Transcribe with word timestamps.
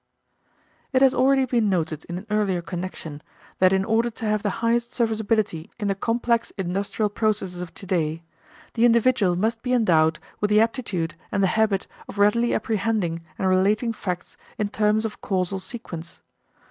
It 0.93 1.03
has 1.03 1.13
already 1.13 1.45
been 1.45 1.69
noted 1.69 2.05
in 2.05 2.17
an 2.17 2.25
earlier 2.31 2.63
connection, 2.63 3.21
that 3.59 3.71
in 3.71 3.85
order 3.85 4.09
to 4.09 4.25
have 4.25 4.41
the 4.41 4.49
highest 4.65 4.91
serviceability 4.91 5.69
in 5.79 5.89
the 5.89 5.93
complex 5.93 6.49
industrial 6.57 7.07
processes 7.07 7.61
of 7.61 7.71
today, 7.75 8.23
the 8.73 8.83
individual 8.83 9.35
must 9.35 9.61
be 9.61 9.73
endowed 9.73 10.17
with 10.39 10.49
the 10.49 10.59
aptitude 10.59 11.13
and 11.31 11.43
the 11.43 11.53
habit 11.53 11.85
of 12.09 12.17
readily 12.17 12.51
apprehending 12.51 13.21
and 13.37 13.47
relating 13.47 13.93
facts 13.93 14.37
in 14.57 14.69
terms 14.69 15.05
of 15.05 15.21
causal 15.21 15.59
sequence. 15.59 16.19